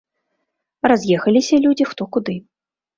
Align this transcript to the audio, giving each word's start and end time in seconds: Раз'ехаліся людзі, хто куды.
Раз'ехаліся 0.93 1.63
людзі, 1.69 1.91
хто 1.95 2.03
куды. 2.15 2.43